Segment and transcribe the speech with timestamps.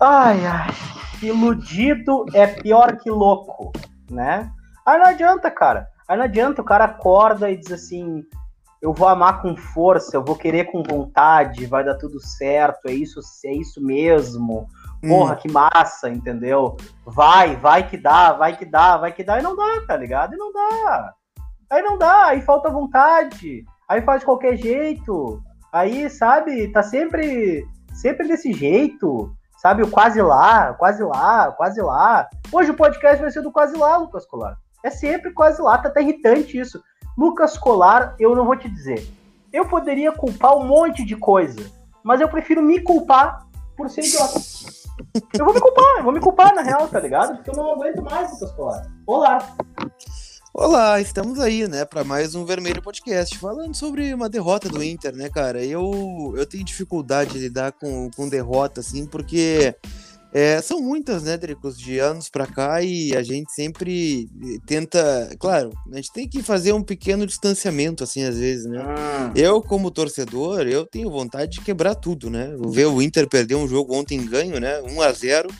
[0.00, 0.68] Ai, ai.
[1.22, 3.72] Iludido é pior que louco,
[4.10, 4.50] né?
[4.84, 5.88] Aí não adianta, cara.
[6.06, 8.22] Aí não adianta, o cara acorda e diz assim:
[8.80, 12.92] eu vou amar com força, eu vou querer com vontade, vai dar tudo certo, é
[12.92, 14.68] isso, é isso mesmo.
[15.06, 15.36] Porra, hum.
[15.36, 16.76] que massa, entendeu?
[17.04, 20.34] Vai, vai que dá, vai que dá, vai que dá, e não dá, tá ligado?
[20.34, 21.14] E não dá.
[21.70, 25.42] Aí não dá, aí falta vontade, aí faz de qualquer jeito.
[25.72, 29.82] Aí, sabe, tá sempre, sempre desse jeito, sabe?
[29.82, 32.28] O quase lá, quase lá, quase lá.
[32.52, 34.56] Hoje o podcast vai ser do quase lá, Lucas Colar.
[34.82, 36.82] É sempre quase lá, tá até irritante isso.
[37.16, 39.06] Lucas Colar, eu não vou te dizer.
[39.52, 41.70] Eu poderia culpar um monte de coisa,
[42.04, 44.38] mas eu prefiro me culpar por ser idiota.
[45.38, 47.36] Eu vou me culpar, eu vou me culpar na real, tá ligado?
[47.36, 48.82] Porque eu não aguento mais Lucas Colar.
[49.06, 49.38] Olá.
[50.58, 55.14] Olá, estamos aí, né, para mais um Vermelho Podcast, falando sobre uma derrota do Inter,
[55.14, 55.62] né, cara?
[55.62, 59.76] Eu, eu tenho dificuldade de lidar com, com derrota, assim, porque
[60.32, 64.30] é, são muitas, né, Dricos, de anos para cá e a gente sempre
[64.64, 65.28] tenta.
[65.38, 68.82] Claro, a gente tem que fazer um pequeno distanciamento, assim, às vezes, né?
[68.82, 69.32] Ah.
[69.36, 72.56] Eu, como torcedor, eu tenho vontade de quebrar tudo, né?
[72.70, 74.80] Ver o Inter perder um jogo ontem ganho, né?
[74.80, 75.50] 1 a 0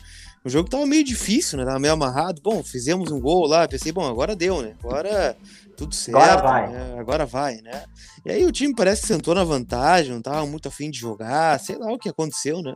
[0.47, 1.65] O jogo tava meio difícil, né?
[1.65, 2.41] Tava meio amarrado.
[2.41, 4.75] Bom, fizemos um gol lá, pensei, bom, agora deu, né?
[4.81, 5.35] Agora
[5.75, 6.17] tudo certo.
[6.17, 6.69] Agora vai.
[6.69, 6.95] Né?
[6.97, 7.83] Agora vai, né?
[8.25, 11.59] E aí o time parece que sentou na vantagem, não tava muito afim de jogar,
[11.59, 12.75] sei lá o que aconteceu, né?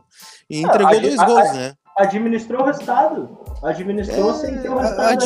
[0.50, 1.74] E entregou dois gols, né?
[1.96, 3.38] Administrou o resultado.
[3.62, 5.22] Administrou é, sem ter o resultado.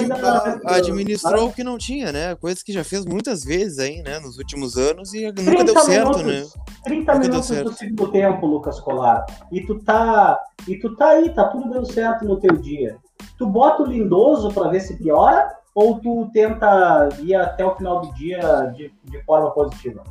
[0.65, 2.35] Ad, administrou o que não tinha, né?
[2.35, 4.19] Coisas que já fez muitas vezes aí, né?
[4.19, 6.63] Nos últimos anos e nunca deu certo, minutos, né?
[6.85, 9.25] 30 nunca minutos do segundo tempo, Lucas Colar.
[9.51, 10.39] E tu tá.
[10.67, 12.97] E tu tá aí, tá tudo dando certo no teu dia.
[13.39, 18.01] Tu bota o lindoso para ver se piora ou tu tenta ir até o final
[18.01, 20.03] do dia de, de forma positiva?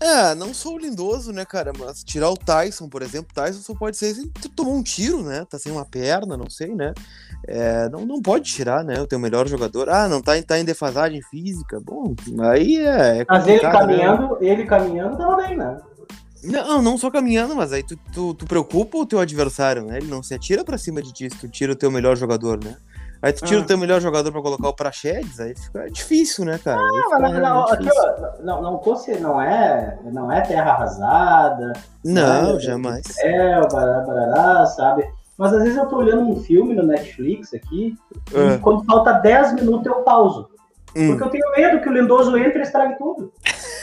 [0.00, 1.72] É, não sou o lindoso, né, cara?
[1.76, 5.22] Mas tirar o Tyson, por exemplo, Tyson só pode ser se tu tomou um tiro,
[5.22, 5.44] né?
[5.44, 6.94] Tá sem uma perna, não sei, né?
[7.46, 9.00] É, não, não pode tirar, né?
[9.00, 9.88] O teu melhor jogador.
[9.88, 11.80] Ah, não tá, tá em defasagem física.
[11.80, 13.18] Bom, aí é.
[13.20, 13.72] é mas ele né?
[13.72, 14.36] caminhando, né?
[14.40, 15.80] ele caminhando tava bem, né?
[16.44, 19.96] Não, não só caminhando, mas aí tu, tu, tu preocupa o teu adversário, né?
[19.96, 22.76] Ele não se atira pra cima de ti, tu tira o teu melhor jogador, né?
[23.20, 23.64] Aí tu tira ah.
[23.64, 26.80] o teu melhor jogador pra colocar o Praxedes, aí fica difícil, né, cara?
[26.80, 28.82] Ah, não, não, aqui, ó, não, não,
[29.20, 31.72] não é, não é terra arrasada.
[32.04, 33.18] Não, né, jamais.
[33.18, 35.04] É, barará, barará, sabe?
[35.36, 37.96] Mas às vezes eu tô olhando um filme no Netflix aqui,
[38.32, 38.58] e é.
[38.58, 40.48] quando falta 10 minutos eu pauso.
[40.96, 41.08] Hum.
[41.08, 43.32] Porque eu tenho medo que o Lindoso entre e estrague tudo.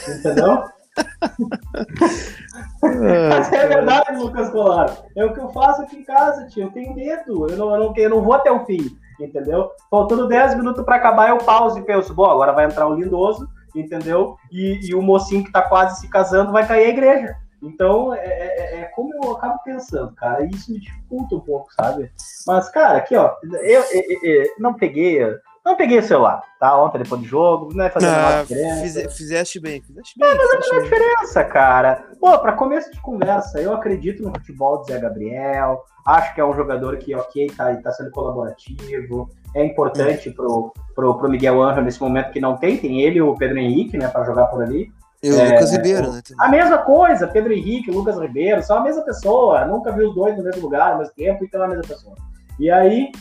[0.07, 0.63] Entendeu?
[2.81, 4.95] Mas é verdade, Lucas Colar.
[5.15, 6.63] É o que eu faço aqui em casa, tio.
[6.63, 7.49] Eu tenho medo.
[7.49, 9.71] Eu não, eu não, eu não vou até o fim entendeu?
[9.89, 13.47] Faltando 10 minutos para acabar, eu pauso e penso, bom, agora vai entrar o lindoso,
[13.75, 14.37] entendeu?
[14.51, 17.35] E, e o mocinho que tá quase se casando vai cair a igreja.
[17.61, 22.11] Então, é, é, é, como eu acabo pensando, cara, isso me dificulta um pouco, sabe?
[22.45, 25.19] Mas, cara, aqui, ó, eu, eu, eu não peguei
[25.65, 26.77] não peguei o celular, tá?
[26.77, 29.09] Ontem, depois do jogo, não é fazer ah, diferença.
[29.09, 30.29] Fizeste bem, fizeste bem.
[30.29, 32.05] É, mas não faz diferença, cara.
[32.21, 36.45] Pô, pra começo de conversa, eu acredito no futebol do Zé Gabriel, acho que é
[36.45, 41.83] um jogador que, ok, tá, tá sendo colaborativo, é importante pro, pro, pro Miguel Angel
[41.83, 44.61] nesse momento que não tem, tem ele e o Pedro Henrique, né, pra jogar por
[44.61, 44.91] ali.
[45.23, 46.21] E o é, Lucas Ribeiro, né?
[46.39, 50.37] A mesma coisa, Pedro Henrique, Lucas Ribeiro, são a mesma pessoa, nunca vi os dois
[50.37, 52.15] no mesmo lugar, ao mesmo tempo, então é a mesma pessoa.
[52.59, 53.11] E aí,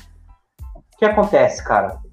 [0.74, 2.03] o que acontece, cara?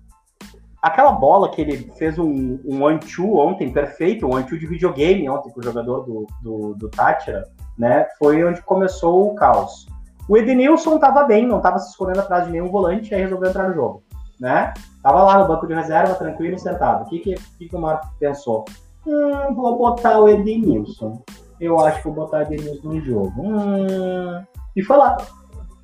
[0.81, 5.52] Aquela bola que ele fez um, um one-two ontem, perfeito, um one-two de videogame ontem
[5.52, 7.44] com o jogador do, do, do Tátira,
[7.78, 8.08] né?
[8.18, 9.86] Foi onde começou o caos.
[10.28, 13.68] O Edenilson tava bem, não tava se escondendo atrás de nenhum volante, aí resolveu entrar
[13.68, 14.03] no jogo,
[14.40, 14.74] né?
[15.03, 17.03] Tava lá no banco de reserva, tranquilo, sentado.
[17.03, 18.66] O que, que, que, que o Marco pensou?
[19.06, 21.22] Hum, vou botar o Edenilson.
[21.59, 23.34] Eu acho que vou botar o Edenilson no jogo.
[23.38, 24.44] Hum,
[24.75, 25.18] e foi lá.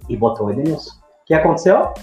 [0.09, 0.91] E botou o Edenilson.
[0.91, 1.93] O que aconteceu?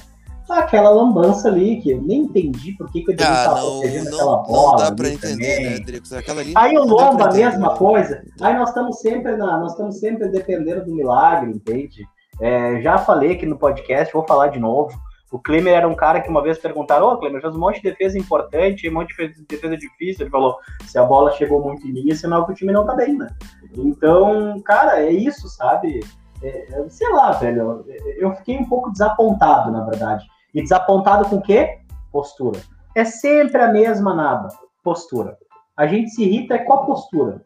[0.51, 4.11] Aquela lambança ali, que eu nem entendi por que, que o Edilson ah, tava protegendo
[4.11, 4.71] não, aquela bola.
[4.71, 5.71] Não dá pra entender, também.
[5.71, 6.13] né, Dricos?
[6.55, 8.23] Aí o Lomba, a mesma coisa.
[8.41, 12.07] Aí nós estamos sempre na, nós estamos sempre dependendo do milagre, entende?
[12.41, 14.93] É, já falei aqui no podcast, vou falar de novo.
[15.33, 17.83] O Klemer era um cara que uma vez perguntaram, ô oh, Klemer, fez um monte
[17.83, 20.25] de defesa importante, um monte de defesa difícil.
[20.25, 20.57] Ele falou,
[20.87, 23.19] se a bola chegou muito em mim, é sinal que o time não tá bem,
[23.19, 23.29] né?
[23.77, 26.05] Então, cara, é isso, sabe?
[26.41, 27.85] É, sei lá, velho,
[28.17, 30.25] eu fiquei um pouco desapontado, na verdade.
[30.55, 31.79] E desapontado com o quê?
[32.13, 32.61] Postura.
[32.95, 34.49] É sempre a mesma naba,
[34.83, 35.37] postura.
[35.77, 37.43] A gente se irrita com a postura.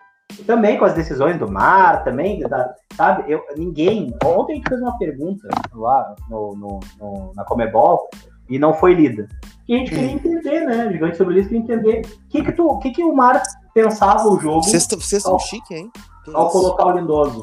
[0.47, 3.33] Também com as decisões do mar, também, da, sabe?
[3.33, 4.15] Eu, ninguém.
[4.23, 8.11] Ontem a gente fez uma pergunta lá no, no, no na Comebol
[8.51, 9.27] e não foi lida.
[9.67, 10.93] E a gente queria entender, né?
[10.93, 14.39] Gigante sobre isso, queria entender o que, que, tu, que, que o Mar pensava o
[14.39, 14.63] jogo.
[14.63, 15.91] Vocês estão chique, hein?
[16.35, 17.43] ao colocar o Lindoso.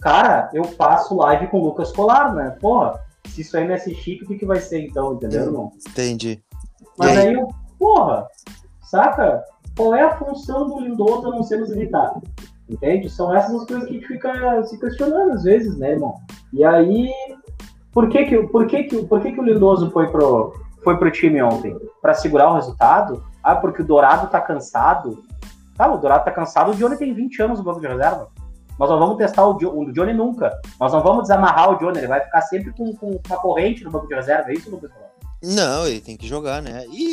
[0.00, 2.56] Cara, eu passo live com o Lucas Colar, né?
[2.60, 5.72] Porra, Se isso é chique, o que, que vai ser então, entendeu, irmão?
[5.88, 6.42] Entendi.
[6.98, 7.46] Mas aí, aí,
[7.78, 8.26] porra,
[8.82, 9.44] saca?
[9.76, 12.18] Qual é a função do Lindoso a não ser nos irritar?
[12.68, 13.10] Entende?
[13.10, 16.14] São essas as coisas que a gente fica se questionando às vezes, né, irmão?
[16.52, 17.12] E aí,
[17.92, 20.52] por que que, por que, que, por que, que o Lindoso foi pro,
[20.82, 21.76] foi pro time ontem?
[22.00, 23.22] Para segurar o resultado?
[23.42, 25.22] Ah, porque o Dourado tá cansado?
[25.76, 28.28] Tá, o Dourado tá cansado, o Johnny tem 20 anos no banco de reserva.
[28.78, 30.58] Nós não vamos testar o, o Johnny nunca.
[30.78, 33.90] Nós não vamos desamarrar o Johnny, ele vai ficar sempre com, com uma corrente no
[33.90, 34.90] banco de reserva, é isso, Lucas?
[35.42, 36.86] Não, ele tem que jogar, né?
[36.90, 37.04] E,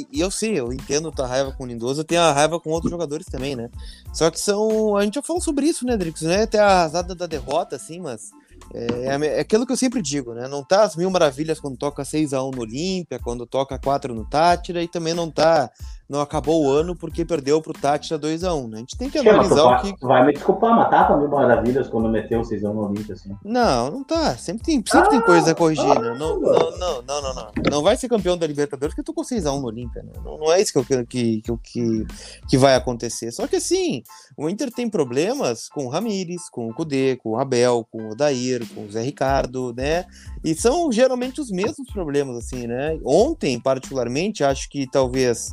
[0.00, 2.58] e, e, eu sei, eu entendo tua raiva com o Lindoso, eu tenho a raiva
[2.58, 3.68] com outros jogadores também, né?
[4.12, 4.96] Só que são.
[4.96, 6.22] A gente já falou sobre isso, né, Drix?
[6.22, 8.30] Não é até a arrasada da derrota, assim, mas.
[8.74, 10.48] É, é, é, aquilo que eu sempre digo, né?
[10.48, 14.82] Não tá as mil maravilhas quando toca 6x1 no Olímpia, quando toca 4 no Tátira,
[14.82, 15.70] e também não tá
[16.08, 18.76] não acabou o ano porque perdeu pro Tátira 2x1, né?
[18.76, 19.94] A gente tem que analisar o que.
[20.00, 23.36] Vai me desculpar, mas tá mil maravilhas quando meteu 6x1 no Olímpia, assim.
[23.44, 24.34] Não, não tá.
[24.36, 26.16] Sempre tem, sempre ah, tem coisa a corrigir, ah, né?
[26.18, 27.52] Não, não, não, não, não, não.
[27.70, 30.12] Não vai ser campeão da Libertadores porque eu tô com 6x1 no Olímpia, né?
[30.24, 32.06] Não, não é isso que, eu, que, que, que,
[32.48, 33.30] que vai acontecer.
[33.30, 34.02] Só que assim,
[34.34, 38.14] o Inter tem problemas com o Ramires, com o Cudê, com o Abel, com o
[38.14, 40.06] Dair, com o Zé Ricardo, né?
[40.42, 42.98] E são geralmente os mesmos problemas, assim, né?
[43.04, 45.50] Ontem, particularmente, acho que talvez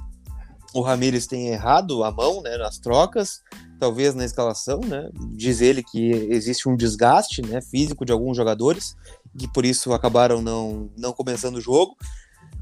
[0.76, 3.42] o Ramires tenha errado a mão né, nas trocas,
[3.80, 5.10] talvez na escalação, né?
[5.32, 8.94] Diz ele que existe um desgaste né, físico de alguns jogadores,
[9.40, 11.96] que por isso acabaram não, não começando o jogo.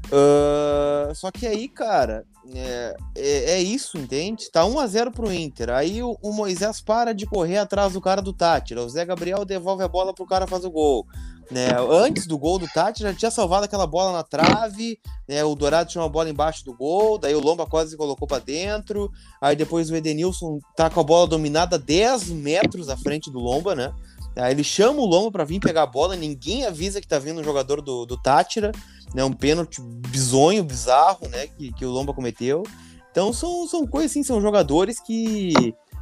[0.06, 2.24] Uh, só que aí, cara,
[2.54, 4.50] é, é, é, isso, entende?
[4.50, 5.70] Tá 1x0 pro Inter.
[5.70, 8.82] Aí o, o, Moisés para de correr atrás do cara do Tátira.
[8.82, 11.06] O Zé Gabriel devolve a bola pro cara fazer o gol.
[11.50, 11.68] Né?
[11.90, 14.98] Antes do gol do Tati, já tinha salvado aquela bola na trave,
[15.28, 15.44] né?
[15.44, 19.10] O Dourado tinha uma bola embaixo do gol, daí o Lomba quase colocou para dentro.
[19.40, 23.74] Aí depois o Edenilson tá com a bola dominada 10 metros à frente do Lomba,
[23.74, 23.92] né?
[24.36, 27.40] Aí ele chama o Lomba para vir pegar a bola, ninguém avisa que tá vindo
[27.40, 28.72] um jogador do, do Tátira,
[29.14, 29.24] né?
[29.24, 31.46] Um pênalti bizonho, bizarro, né?
[31.46, 32.62] Que, que o Lomba cometeu.
[33.10, 35.52] Então são, são coisas assim, são jogadores que.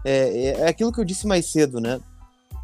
[0.04, 2.00] É, é aquilo que eu disse mais cedo, né?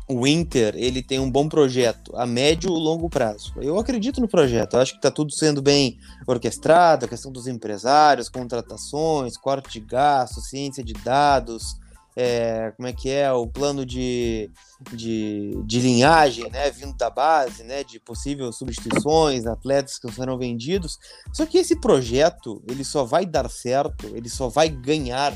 [0.08, 3.52] o Inter ele tem um bom projeto a médio e longo prazo.
[3.58, 7.46] Eu acredito no projeto, eu acho que está tudo sendo bem orquestrado, a questão dos
[7.46, 11.76] empresários, contratações, corte de gastos, ciência de dados,
[12.20, 14.50] é, como é que é o plano de,
[14.90, 20.98] de, de, linhagem, né, vindo da base, né, de possíveis substituições, atletas que serão vendidos.
[21.32, 25.32] Só que esse projeto ele só vai dar certo, ele só vai ganhar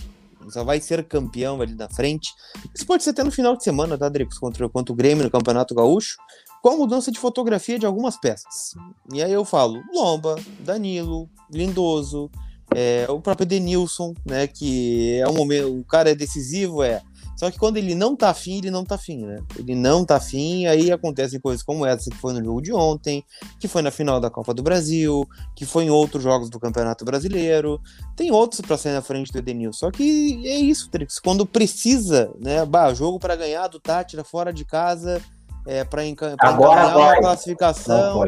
[0.48, 2.32] só vai ser campeão ali na frente.
[2.74, 4.38] Isso pode ser até no final de semana, tá, Dricos?
[4.40, 6.16] Contra, contra o Grêmio no Campeonato Gaúcho,
[6.60, 8.74] com a mudança de fotografia de algumas peças.
[9.12, 12.28] E aí eu falo Lomba, Danilo, Lindoso,
[12.74, 14.46] é, o próprio Denilson, né?
[14.46, 15.78] Que é um momento.
[15.78, 17.02] O cara é decisivo, é.
[17.36, 19.42] Só que quando ele não tá afim, ele não tá afim, né?
[19.58, 23.24] Ele não tá afim, aí acontecem coisas como essa que foi no jogo de ontem,
[23.58, 25.26] que foi na final da Copa do Brasil,
[25.56, 27.80] que foi em outros jogos do Campeonato Brasileiro.
[28.14, 29.72] Tem outros para sair na frente do Edenil.
[29.72, 31.18] Só que é isso, Trix.
[31.18, 32.64] Quando precisa, né?
[32.64, 35.20] Bah, jogo para ganhar do Tátira fora de casa,
[35.66, 38.24] é, para enca encaminhar uma classificação.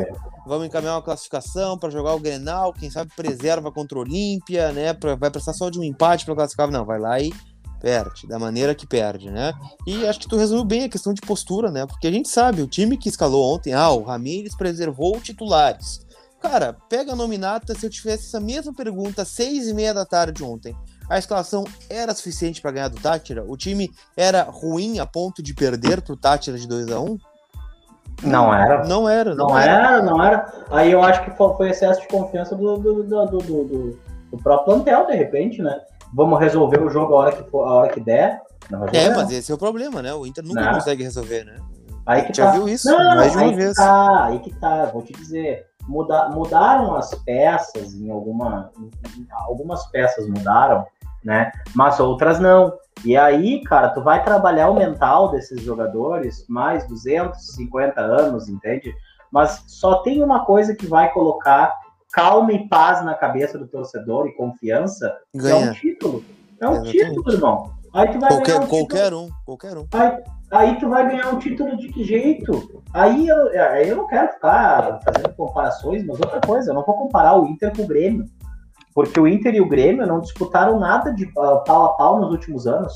[0.47, 4.93] Vamos encaminhar uma classificação para jogar o Grenal, quem sabe preserva contra o Olímpia, né?
[4.93, 6.71] Pra, vai precisar só de um empate para classificar.
[6.71, 7.33] Não, vai lá e
[7.81, 9.53] perde, da maneira que perde, né?
[9.87, 11.87] E acho que tu resumiu bem a questão de postura, né?
[11.87, 16.01] Porque a gente sabe, o time que escalou ontem, ah, o Ramires preservou titulares.
[16.41, 20.05] Cara, pega a nominata, se eu tivesse essa mesma pergunta às seis e meia da
[20.05, 20.77] tarde ontem,
[21.09, 23.45] a escalação era suficiente para ganhar do Tátira?
[23.47, 27.19] O time era ruim a ponto de perder pro Tátira de 2 a 1
[28.23, 28.85] Não era.
[28.85, 29.35] Não era.
[29.35, 29.73] Não, não era.
[29.73, 30.03] era.
[30.03, 30.53] não era.
[30.71, 33.99] Aí eu acho que foi excesso de confiança do, do, do, do, do,
[34.31, 35.81] do próprio plantel, de repente, né?
[36.15, 38.41] vamos resolver o jogo a hora que, for, a hora que der.
[38.93, 40.15] é, mas esse é o problema, né?
[40.15, 40.75] O Inter nunca não.
[40.75, 41.57] consegue resolver, né?
[42.07, 42.53] Aí que já tá.
[42.53, 43.75] viu isso não, mais de uma vez.
[43.75, 45.67] Tá, aí que tá, vou te dizer.
[45.87, 48.71] Muda, mudaram as peças em alguma.
[48.79, 50.87] Em, algumas peças mudaram,
[51.25, 51.51] né?
[51.75, 52.73] Mas outras não.
[53.05, 58.95] E aí, cara, tu vai trabalhar o mental desses jogadores mais 250 anos, entende?
[59.33, 61.75] Mas só tem uma coisa que vai colocar
[62.13, 65.67] calma e paz na cabeça do torcedor e confiança, Ganha.
[65.67, 66.25] é um título.
[66.61, 67.05] É um Exatamente.
[67.05, 67.75] título, irmão.
[67.93, 69.87] Aí tu vai qualquer, ganhar um qualquer um, qualquer um.
[69.93, 72.83] Aí, aí, tu vai ganhar um título de que jeito?
[72.93, 77.37] Aí eu, eu não quero ficar fazendo comparações, mas outra coisa, eu não vou comparar
[77.37, 78.25] o Inter com o Grêmio.
[78.95, 82.31] Porque o Inter e o Grêmio não disputaram nada de uh, pau a pau nos
[82.31, 82.95] últimos anos.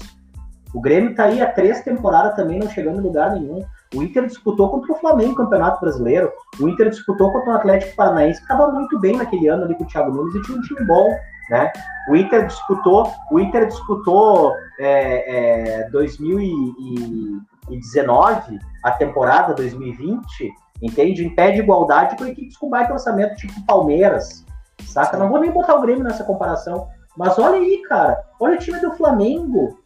[0.73, 3.65] O Grêmio tá aí há três temporadas também não chegando em lugar nenhum.
[3.95, 6.31] O Inter disputou contra o Flamengo Campeonato Brasileiro.
[6.61, 9.85] O Inter disputou contra o Atlético Paranaense, que estava muito bem naquele ano ali com
[9.85, 11.09] o Thiago Nunes e tinha um time bom.
[11.51, 11.73] Né?
[12.11, 20.53] O Inter disputou, o Inter disputou é, é, 2019, a temporada 2020,
[20.83, 21.25] entende?
[21.25, 24.45] Impede igualdade com equipes com baixo orçamento, tipo Palmeiras,
[24.87, 25.17] saca?
[25.17, 28.81] Não vou nem botar o Grêmio nessa comparação, mas olha aí, cara, olha o time
[28.81, 29.79] do Flamengo,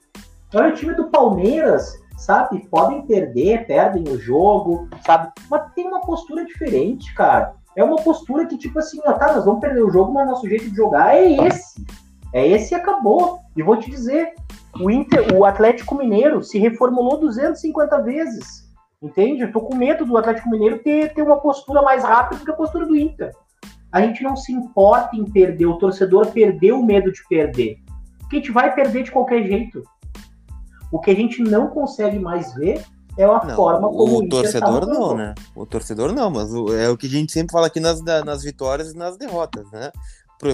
[0.54, 2.66] olha o time do Palmeiras, sabe?
[2.68, 5.32] Podem perder, perdem o jogo, sabe?
[5.50, 7.54] Mas tem uma postura diferente, cara.
[7.74, 10.48] É uma postura que, tipo assim, ó, tá, nós vamos perder o jogo, mas nosso
[10.48, 11.84] jeito de jogar é esse.
[12.32, 13.40] É esse e acabou.
[13.56, 14.34] E vou te dizer,
[14.78, 18.70] o, Inter, o Atlético Mineiro se reformulou 250 vezes.
[19.02, 19.42] Entende?
[19.42, 22.50] Eu tô com medo do Atlético Mineiro ter, ter uma postura mais rápida do que
[22.50, 23.32] a postura do Inter.
[23.92, 27.78] A gente não se importa em perder, o torcedor perdeu o medo de perder.
[28.18, 29.82] Porque a gente vai perder de qualquer jeito.
[30.90, 32.82] O que a gente não consegue mais ver
[33.18, 35.34] é a não, forma como o, o torcedor não, né?
[35.54, 38.42] O torcedor não, mas o, é o que a gente sempre fala aqui nas, nas
[38.42, 39.90] vitórias e nas derrotas, né?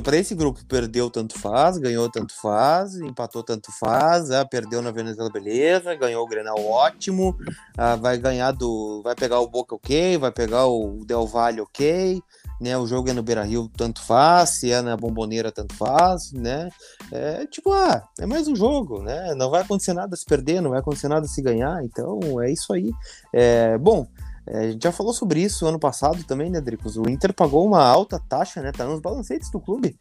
[0.04, 4.90] Para esse grupo, perdeu tanto faz, ganhou tanto faz, empatou tanto faz, ah, perdeu na
[4.90, 7.34] Venezuela, beleza, ganhou o Grenal ótimo,
[7.74, 9.00] ah, vai ganhar do.
[9.02, 12.22] Vai pegar o Boca ok, vai pegar o Del Valle ok,
[12.60, 12.76] né?
[12.76, 16.68] O jogo é no Beira Rio, tanto faz, se é na Bomboneira, tanto faz, né?
[17.12, 19.34] É tipo, ah, é mais um jogo, né?
[19.34, 22.72] Não vai acontecer nada se perder, não vai acontecer nada se ganhar, então é isso
[22.72, 22.90] aí.
[23.32, 24.06] É, bom,
[24.46, 26.96] é, a gente já falou sobre isso ano passado também, né, Dricos?
[26.96, 28.72] O Inter pagou uma alta taxa, né?
[28.72, 29.98] Tá nos balancetes do clube.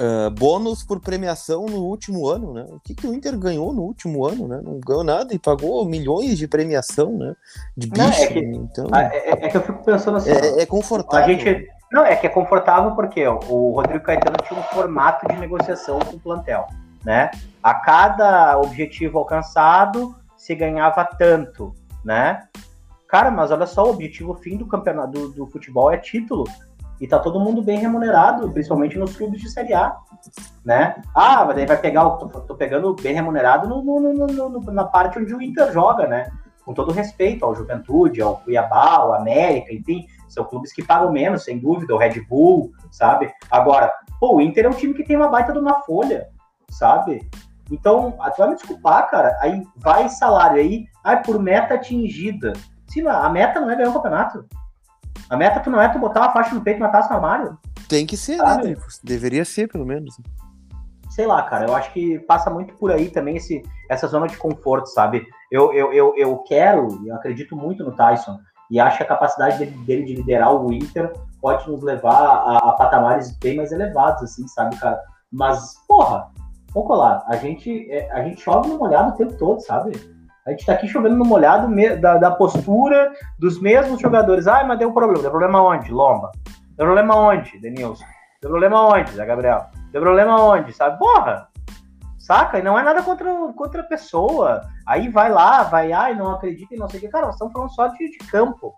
[0.00, 2.64] Uh, bônus por premiação no último ano, né?
[2.70, 4.58] O que, que o Inter ganhou no último ano, né?
[4.64, 7.34] Não ganhou nada e pagou milhões de premiação, né?
[7.76, 8.02] De bicho.
[8.02, 8.86] Não, é, que, então...
[8.94, 10.30] é, é, que eu fico pensando assim.
[10.30, 11.26] É, é confortável.
[11.26, 15.28] A gente, não, é que é confortável porque ó, o Rodrigo Caetano tinha um formato
[15.28, 16.66] de negociação com o plantel,
[17.04, 17.30] né?
[17.62, 22.48] A cada objetivo alcançado se ganhava tanto, né?
[23.06, 26.44] Cara, mas olha só, o objetivo fim do campeonato do, do, futebol é título.
[27.00, 29.96] E tá todo mundo bem remunerado, principalmente nos clubes de Série A.
[30.64, 31.00] Né?
[31.14, 32.28] Ah, mas daí vai pegar o.
[32.28, 36.30] Tô, tô pegando bem remunerado no, no, no, na parte onde o Inter joga, né?
[36.62, 41.42] Com todo respeito ao Juventude, ao Cuiabá, ao América, enfim, são clubes que pagam menos,
[41.42, 43.32] sem dúvida, o Red Bull, sabe?
[43.50, 43.90] Agora,
[44.20, 46.28] pô, o Inter é um time que tem uma baita de uma folha,
[46.68, 47.26] sabe?
[47.70, 52.52] Então, tu vai me desculpar, cara, aí vai salário aí, ai, por meta atingida.
[52.86, 54.44] Sim, a meta não é ganhar o campeonato.
[55.30, 57.56] A meta tu não é tu botar uma faixa no peito e taça no armário.
[57.88, 58.68] Tem que ser, né, sabe?
[58.70, 58.76] né?
[59.04, 60.20] Deveria ser, pelo menos.
[61.08, 64.36] Sei lá, cara, eu acho que passa muito por aí também esse, essa zona de
[64.36, 65.24] conforto, sabe?
[65.50, 68.38] Eu, eu, eu, eu quero, eu acredito muito no Tyson,
[68.70, 72.58] e acho que a capacidade dele, dele de liderar o Inter pode nos levar a,
[72.58, 75.00] a, patamares bem mais elevados, assim, sabe, cara?
[75.32, 76.28] Mas, porra,
[76.72, 79.92] vamos colar, a gente, é, a gente chove no molhado o tempo todo, sabe?
[80.50, 84.48] A gente está aqui chovendo no molhado da, da, postura dos mesmos jogadores.
[84.48, 85.22] Ah, mas deu problema.
[85.22, 85.92] Deu problema onde?
[85.92, 86.32] Lomba.
[86.76, 87.56] Deu problema onde?
[87.60, 88.04] Denilson.
[88.42, 89.12] Deu problema onde?
[89.12, 89.66] Zé Gabriel.
[89.92, 90.72] Deu problema onde?
[90.72, 90.98] Sabe?
[90.98, 91.46] Porra!
[92.18, 92.58] Saca?
[92.58, 94.62] E não é nada contra, contra a pessoa.
[94.84, 97.08] Aí vai lá, vai, ai, não acredita e não sei o que.
[97.08, 98.74] Cara, nós estamos falando só de, de campo,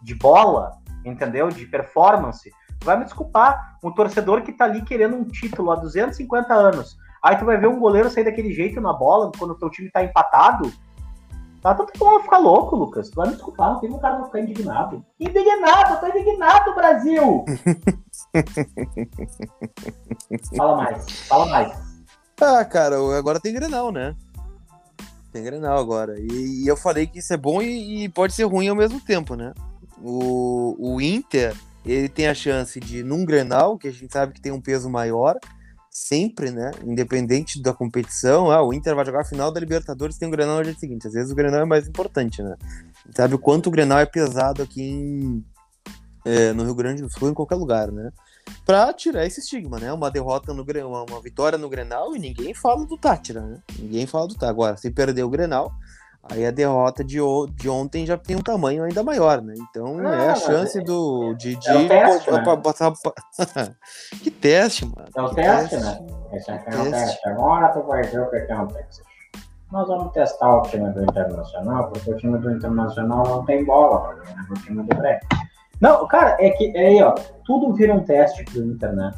[0.00, 0.70] de bola,
[1.04, 1.50] entendeu?
[1.50, 2.50] De performance.
[2.82, 3.76] Vai me desculpar.
[3.84, 6.96] Um torcedor que tá ali querendo um título há 250 anos.
[7.22, 9.90] Aí tu vai ver um goleiro sair daquele jeito na bola quando o teu time
[9.90, 10.72] tá empatado
[11.62, 13.10] Tá tanto que eu ficar louco, Lucas.
[13.10, 15.04] Tu vai me desculpar, não tem um cara não ficar indignado.
[15.18, 17.44] Indignado, eu tô indignado, Brasil!
[20.56, 21.90] fala mais, fala mais.
[22.40, 24.16] Ah, cara, agora tem Grenal, né?
[25.30, 26.18] Tem Grenal agora.
[26.18, 28.98] E, e eu falei que isso é bom e, e, pode ser ruim ao mesmo
[28.98, 29.52] tempo, né?
[30.02, 34.40] O, o Inter, ele tem a chance de, num Grenal, que a gente sabe que
[34.40, 35.38] tem um peso maior,
[35.90, 36.70] sempre, né?
[36.84, 40.58] Independente da competição, ah, o Inter vai jogar a final da Libertadores, tem o Grenal
[40.58, 41.06] no dia seguinte.
[41.06, 42.56] Às vezes o Grenal é mais importante, né?
[43.14, 45.44] Sabe o quanto o Grenal é pesado aqui em,
[46.24, 48.12] é, no Rio Grande do Sul, em qualquer lugar, né?
[48.64, 49.92] Pra tirar esse estigma, né?
[49.92, 53.58] Uma derrota no Grenal, uma vitória no Grenal e ninguém fala do Tátira, né?
[53.78, 54.50] Ninguém fala do Tátira.
[54.50, 55.72] Agora, se perder o Grenal,
[56.22, 57.18] Aí a derrota de,
[57.54, 59.54] de ontem já tem um tamanho ainda maior, né?
[59.56, 62.42] Então ah, é a chance é, do de, de é teste, né?
[62.42, 62.92] botar
[64.22, 65.08] que teste, mano.
[65.16, 66.06] É o teste, teste, né?
[66.32, 67.28] Esse aqui é o teste.
[67.28, 69.02] Agora tu vai ver o que é um teste.
[69.72, 74.14] Nós vamos testar o time do Internacional, porque o time do Internacional não tem bola
[74.14, 75.20] ganhar o time do Grêmio.
[75.80, 77.14] Não, cara, é que é aí, ó,
[77.46, 79.12] tudo vira um teste pro Inter, né?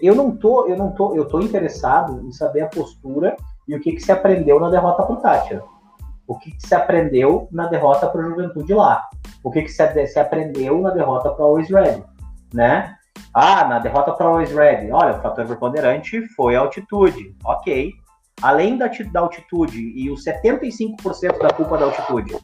[0.00, 3.80] Eu não tô, eu não tô, eu tô interessado em saber a postura e o
[3.80, 5.62] que que se aprendeu na derrota pro Tátira
[6.26, 9.08] o que, que se aprendeu na derrota para o Juventude lá,
[9.42, 12.02] o que, que se, se aprendeu na derrota para o Ready,
[12.52, 12.96] né?
[13.32, 17.92] Ah, na derrota para o Ready, olha, o fator preponderante foi a altitude, ok.
[18.42, 22.36] Além da, da altitude e os 75% da culpa da altitude,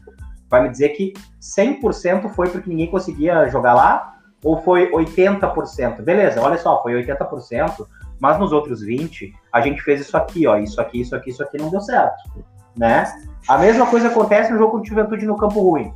[0.48, 4.14] vai me dizer que 100% foi porque ninguém conseguia jogar lá?
[4.42, 6.02] Ou foi 80%?
[6.02, 7.86] Beleza, olha só, foi 80%,
[8.18, 11.42] mas nos outros 20%, a gente fez isso aqui, ó, isso aqui, isso aqui, isso
[11.42, 12.44] aqui não deu certo,
[12.76, 13.04] né?
[13.48, 15.92] A mesma coisa acontece no jogo com o Juventude no campo ruim.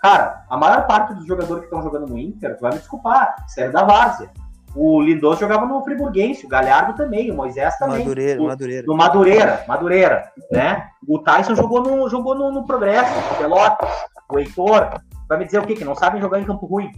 [0.00, 3.36] Cara, a maior parte dos jogadores que estão jogando no Inter, tu vai me desculpar,
[3.48, 4.30] sério da várzea.
[4.74, 7.98] O Lindoso jogava no Friburguense, o Galhardo também, o Moisés também.
[7.98, 8.86] Madureira, o, Madureira.
[8.86, 10.88] No Madureira, Madureira, né?
[11.06, 13.90] O Tyson jogou no, jogou no, no Progresso, no Pelotas,
[14.30, 15.00] o Heitor.
[15.28, 15.74] Vai me dizer o quê?
[15.74, 16.90] Que não sabem jogar em campo ruim.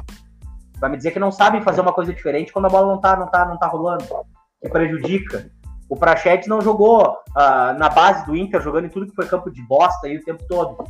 [0.79, 3.17] Vai me dizer que não sabem fazer uma coisa diferente quando a bola não tá,
[3.17, 4.05] não tá, não tá rolando.
[4.61, 5.51] Que prejudica.
[5.93, 9.51] O Prachetes não jogou uh, na base do Inter, jogando em tudo que foi campo
[9.51, 10.83] de bosta aí o tempo todo.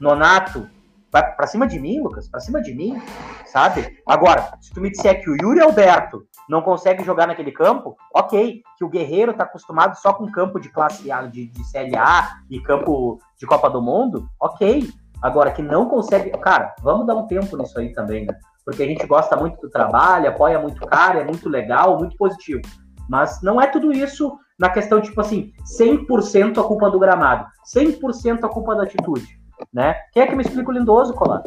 [0.00, 0.66] Nonato,
[1.12, 2.98] vai pra cima de mim, Lucas, pra cima de mim,
[3.44, 3.98] sabe?
[4.06, 8.62] Agora, se tu me disser que o Yuri Alberto não consegue jogar naquele campo, ok.
[8.78, 12.58] Que o Guerreiro tá acostumado só com campo de classe A, de, de CLA e
[12.58, 14.88] campo de Copa do Mundo, ok.
[15.20, 16.30] Agora, que não consegue.
[16.30, 18.34] Cara, vamos dar um tempo nisso aí também, né?
[18.64, 22.16] Porque a gente gosta muito do trabalho, apoia muito o cara, é muito legal, muito
[22.16, 22.62] positivo.
[23.06, 28.44] Mas não é tudo isso na questão, tipo assim, 100% a culpa do gramado, 100%
[28.44, 29.36] a culpa da atitude
[29.72, 29.94] né?
[30.12, 31.42] Quem é que me explica o Lindoso, Colar?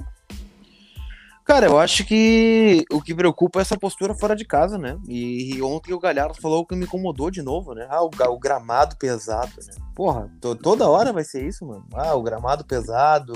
[1.46, 5.00] Cara, eu acho que o que preocupa é essa postura fora de casa, né?
[5.08, 7.88] E, e ontem o Galhardo falou que me incomodou de novo, né?
[7.90, 9.74] Ah, o, o gramado pesado, né?
[9.96, 11.86] Porra, to, toda hora vai ser isso, mano.
[11.96, 13.34] Ah, o gramado pesado.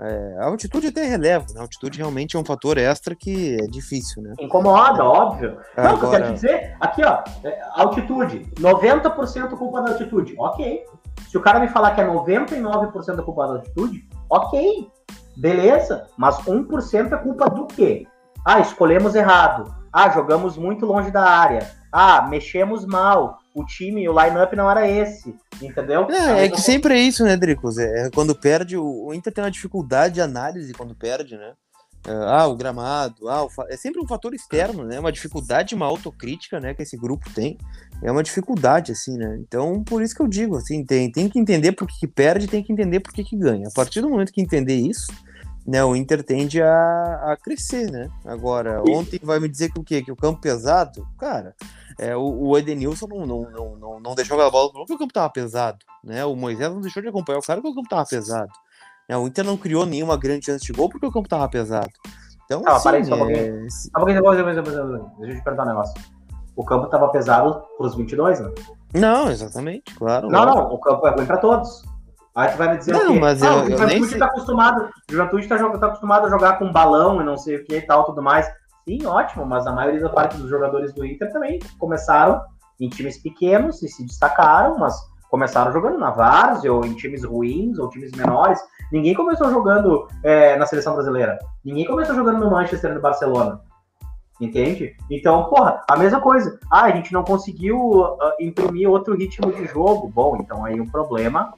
[0.00, 1.58] É, a altitude até relevo, né?
[1.58, 4.34] A altitude realmente é um fator extra que é difícil, né?
[4.38, 5.58] Incomoda, óbvio.
[5.76, 6.06] Não, Agora...
[6.06, 10.34] eu quero te dizer, aqui, ó, é, altitude, 90% culpa da altitude.
[10.38, 10.84] Ok.
[11.28, 14.88] Se o cara me falar que é 99% da culpa da altitude, ok,
[15.36, 16.06] beleza.
[16.16, 18.06] Mas 1% é culpa do quê?
[18.44, 19.74] Ah, escolhemos errado.
[19.92, 21.70] Ah, jogamos muito longe da área.
[21.92, 23.38] Ah, mexemos mal.
[23.58, 25.34] O time, o line-up não era esse.
[25.60, 26.08] Entendeu?
[26.10, 27.78] É, é que sempre é isso, né, Dricos?
[27.78, 31.52] É, quando perde, o, o Inter tem uma dificuldade de análise quando perde, né?
[32.06, 35.00] É, ah, o gramado, ah, o é sempre um fator externo, né?
[35.00, 36.72] Uma dificuldade, uma autocrítica, né?
[36.72, 37.58] Que esse grupo tem.
[38.02, 39.36] É uma dificuldade, assim, né?
[39.40, 42.46] Então, por isso que eu digo, assim, tem, tem que entender por que, que perde,
[42.46, 43.66] tem que entender por que, que ganha.
[43.66, 45.08] A partir do momento que entender isso,
[45.66, 48.08] né, o Inter tende a, a crescer, né?
[48.24, 50.00] Agora, ontem vai me dizer que o quê?
[50.00, 51.54] Que o campo pesado, cara,
[51.98, 55.12] é, o, o Edenilson não, não, não, não, não deixou a bola porque o campo
[55.12, 56.24] tava pesado, né?
[56.24, 58.52] O Moisés não deixou de acompanhar o cara porque o campo tava pesado.
[59.08, 61.90] É, o Inter não criou nenhuma grande chance de gol porque o campo tava pesado.
[62.44, 63.66] Então, ah, assim, só um pouquinho.
[63.66, 63.68] É...
[63.68, 66.02] Só um pouquinho, deixa eu te perguntar um negócio.
[66.54, 68.50] O campo tava pesado pros 22, né?
[68.94, 70.28] Não, exatamente, claro.
[70.28, 71.82] Não, não, o campo é ruim pra todos.
[72.34, 73.18] Aí tu vai me dizer não, o quê?
[73.18, 77.20] Mas ah, eu, o Juventude tá acostumado, Juventude tá, tá acostumado a jogar com balão
[77.20, 78.46] e não sei o que e tal, tudo mais.
[78.88, 82.40] Sim, ótimo, mas a maioria da parte dos jogadores do Inter também começaram
[82.80, 84.94] em times pequenos e se destacaram, mas
[85.28, 88.58] começaram jogando na Várzea ou em times ruins ou times menores.
[88.90, 91.38] Ninguém começou jogando é, na seleção brasileira.
[91.62, 93.60] Ninguém começou jogando no Manchester e no Barcelona.
[94.40, 94.96] Entende?
[95.10, 96.58] Então, porra, a mesma coisa.
[96.72, 100.08] Ah, a gente não conseguiu uh, imprimir outro ritmo de jogo.
[100.08, 101.52] Bom, então aí o problema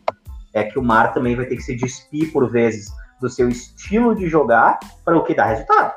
[0.52, 4.16] é que o Mar também vai ter que se despir por vezes do seu estilo
[4.16, 5.94] de jogar para o que dá resultado.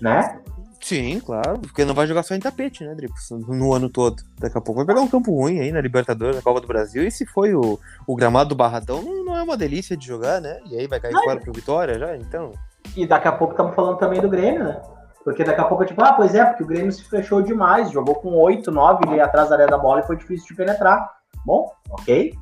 [0.00, 0.40] Né?
[0.80, 3.30] Sim, claro, porque não vai jogar só em tapete, né, Dricos?
[3.30, 4.22] No ano todo.
[4.38, 7.04] Daqui a pouco vai pegar um campo ruim aí na Libertadores, na Copa do Brasil.
[7.04, 10.40] E se foi o, o gramado do Barradão, não, não é uma delícia de jogar,
[10.40, 10.60] né?
[10.70, 11.24] E aí vai cair não.
[11.24, 12.52] fora pro Vitória já, então.
[12.96, 14.80] E daqui a pouco estamos falando também do Grêmio, né?
[15.24, 18.14] Porque daqui a pouco, tipo, ah, pois é, porque o Grêmio se fechou demais, jogou
[18.14, 21.06] com 8, 9 ali atrás da área da bola e foi difícil de penetrar.
[21.44, 22.32] Bom, ok,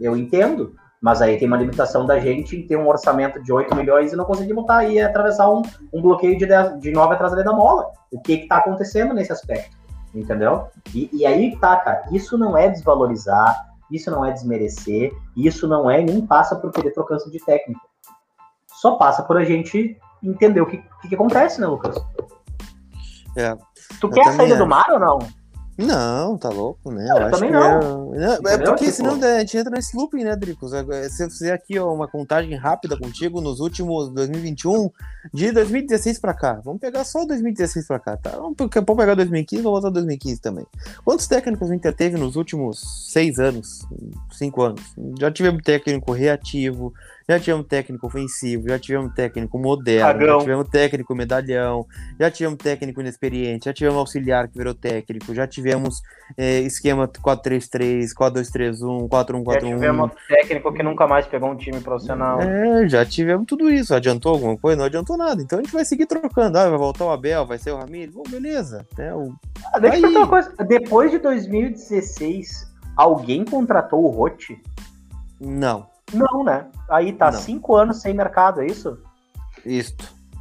[0.00, 0.74] eu entendo.
[1.02, 4.16] Mas aí tem uma limitação da gente em ter um orçamento de 8 milhões e
[4.16, 5.60] não conseguir botar aí atravessar um,
[5.92, 7.90] um bloqueio de, 10, de 9 atrás da bola.
[8.12, 9.76] O que está acontecendo nesse aspecto?
[10.14, 10.68] Entendeu?
[10.94, 15.90] E, e, aí tá, cara, isso não é desvalorizar, isso não é desmerecer, isso não
[15.90, 17.80] é nem passa por querer trocança de técnica.
[18.68, 21.96] Só passa por a gente entender o que, que, que acontece, né, Lucas?
[23.36, 23.56] É.
[24.00, 25.18] Tu quer a saída do mar ou não?
[25.76, 27.08] Não, tá louco, né?
[27.10, 28.14] Eu, eu também não.
[28.14, 28.96] É, é porque tipo...
[28.96, 30.72] senão a gente entra nesse looping, né, Dricos?
[31.10, 34.90] Se eu fizer aqui ó, uma contagem rápida contigo nos últimos 2021,
[35.32, 38.30] de 2016 pra cá, vamos pegar só 2016 pra cá, tá?
[38.30, 40.66] Vamos pegar 2015, vou botar 2015 também.
[41.04, 43.86] Quantos técnicos o Inter teve nos últimos seis anos,
[44.32, 44.82] cinco anos?
[45.18, 46.92] Já tivemos técnico reativo,
[47.28, 50.38] já tivemos técnico ofensivo, já tivemos técnico moderno, Cagão.
[50.38, 51.86] já tivemos técnico medalhão,
[52.18, 56.02] já tivemos técnico inexperiente, já tivemos auxiliar que virou técnico, já tivemos
[56.36, 59.52] é, esquema 4-3-3, 4-2-3-1, 4-1-4-1.
[59.52, 62.40] Já tivemos técnico que nunca mais pegou um time profissional.
[62.40, 63.94] É, já tivemos tudo isso.
[63.94, 64.78] Adiantou alguma coisa?
[64.78, 65.42] Não adiantou nada.
[65.42, 66.58] Então a gente vai seguir trocando.
[66.58, 68.12] Ah, vai voltar o Abel, vai ser o Ramiro.
[68.12, 68.86] Bom, beleza.
[68.98, 69.32] É, o...
[69.72, 70.52] ah, deixa eu uma coisa.
[70.66, 74.60] Depois de 2016, alguém contratou o Rote?
[75.40, 75.91] Não.
[76.12, 76.66] Não, né?
[76.90, 77.38] Aí tá não.
[77.38, 78.98] cinco anos sem mercado, é isso?
[79.64, 79.96] Isso.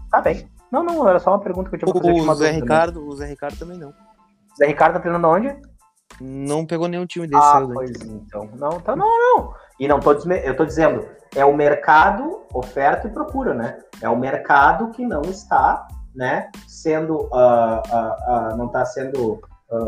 [0.09, 0.49] Tá bem.
[0.71, 2.21] Não, não, era só uma pergunta que eu tinha pra fazer.
[2.21, 3.89] O Zé Ricardo, o Zé Ricardo também não.
[3.89, 5.55] O Zé Ricardo tá treinando onde?
[6.19, 7.41] Não pegou nenhum time desse.
[7.41, 8.49] Ah, pois então.
[8.55, 9.53] Não, tá, não, não.
[9.79, 11.05] E não tô eu tô dizendo,
[11.35, 13.79] é o mercado, oferta e procura, né?
[14.01, 19.41] É o mercado que não está, né, sendo, uh, uh, uh, não está sendo,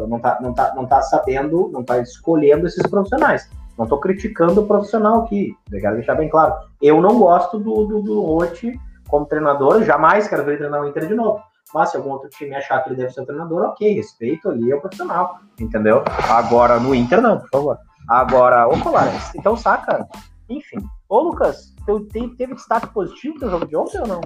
[0.07, 3.49] não está não tá, não tá sabendo, não está escolhendo esses profissionais.
[3.77, 6.53] Não estou criticando o profissional aqui, eu quero deixar bem claro.
[6.81, 10.87] Eu não gosto do, do, do Rote como treinador, jamais quero ver ele treinar o
[10.87, 11.41] Inter de novo.
[11.73, 14.71] Mas se algum outro time achar que ele deve ser o treinador, ok, respeito ali
[14.71, 16.03] é o profissional, entendeu?
[16.29, 17.77] Agora, no Inter, não, por favor.
[18.07, 20.07] Agora, ô Colares, então saca,
[20.49, 20.77] enfim.
[21.09, 24.21] Ô Lucas, teu, teve, teve destaque positivo no jogo de ontem ou não?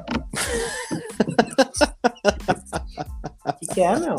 [3.46, 4.16] O que, que é, meu?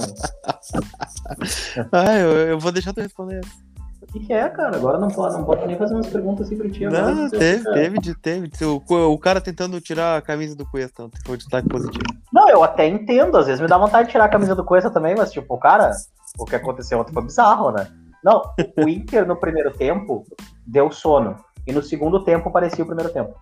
[1.93, 3.68] Ah, eu, eu vou deixar tu responder essa.
[4.15, 4.77] O que, é, cara?
[4.77, 6.87] Agora não pode, não pode nem fazer umas perguntas assim pra ti.
[6.87, 8.65] Não, teve, teve, teve, teve.
[8.65, 12.05] O, o cara tentando tirar a camisa do Cuesta, então, foi destaque positivo.
[12.33, 14.91] Não, eu até entendo, às vezes me dá vontade de tirar a camisa do Cuesta
[14.91, 15.91] também, mas, tipo, o cara,
[16.39, 17.87] o que aconteceu ontem foi bizarro, né?
[18.25, 18.43] Não,
[18.79, 20.25] o Inter no primeiro tempo
[20.67, 21.37] deu sono.
[21.67, 23.35] E no segundo tempo parecia o primeiro tempo.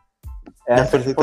[0.67, 1.15] Essa foi...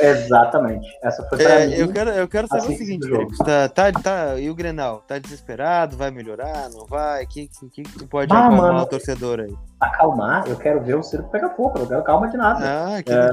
[0.00, 0.10] é.
[0.10, 0.88] Exatamente.
[1.02, 1.74] Essa foi pra é, mim.
[1.74, 3.38] Eu quero, eu quero saber assim o seguinte, Felipe.
[3.38, 5.04] Tá, tá, tá, e o Grenal?
[5.06, 5.96] Tá desesperado?
[5.96, 6.68] Vai melhorar?
[6.70, 7.24] Não vai?
[7.24, 9.54] O que, que, que tu pode ah, acalmar mano, o torcedor aí?
[9.78, 10.48] Acalmar?
[10.48, 11.78] Eu quero ver o circo pegar fogo.
[11.78, 12.96] Eu quero calma de nada.
[12.96, 13.30] Ah, que é...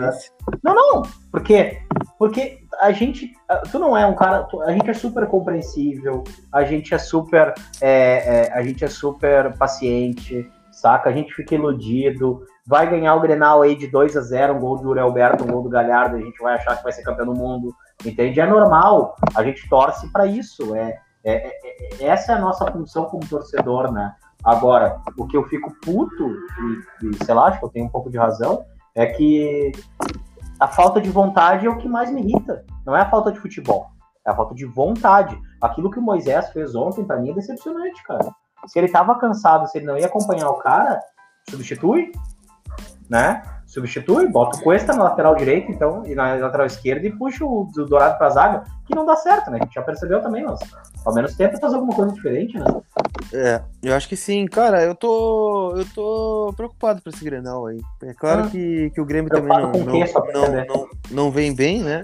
[0.63, 1.01] Não, não.
[1.32, 1.80] Por quê?
[2.19, 3.34] Porque a gente.
[3.71, 4.43] Tu não é um cara.
[4.43, 6.23] Tu, a gente é super compreensível.
[6.51, 7.56] A gente é super.
[7.82, 10.47] É, é, a gente é super paciente.
[10.71, 11.10] Saca?
[11.10, 14.77] A gente fica iludido vai ganhar o Grenal aí de 2 a 0 um gol
[14.77, 17.27] do Uri Alberto, um gol do Galhardo, a gente vai achar que vai ser campeão
[17.27, 17.73] do mundo,
[18.06, 18.41] entende?
[18.41, 23.06] É normal, a gente torce para isso, é, é, é, essa é a nossa função
[23.06, 24.13] como torcedor, né?
[24.43, 26.30] Agora, o que eu fico puto,
[27.01, 29.71] e, e sei lá, acho que eu tenho um pouco de razão, é que
[30.60, 33.39] a falta de vontade é o que mais me irrita, não é a falta de
[33.39, 33.88] futebol,
[34.25, 35.39] é a falta de vontade.
[35.62, 38.30] Aquilo que o Moisés fez ontem, para mim, é decepcionante, cara.
[38.65, 40.99] Se ele tava cansado, se ele não ia acompanhar o cara,
[41.49, 42.12] substitui,
[43.10, 43.41] né?
[43.65, 47.70] Substitui, bota o Cuesta na lateral direita, então, e na lateral esquerda e puxa o
[47.76, 49.60] Dourado pra zaga, que não dá certo, né?
[49.60, 50.60] A gente já percebeu também, mas
[51.06, 52.65] ao menos tenta fazer alguma coisa diferente, né?
[53.34, 54.46] É, eu acho que sim.
[54.46, 55.74] Cara, eu tô.
[55.76, 57.82] Eu tô preocupado pra esse Grenal aí.
[58.04, 61.84] É claro ah, que, que o Grêmio também não, não, não, não, não, vem bem,
[61.84, 62.04] né?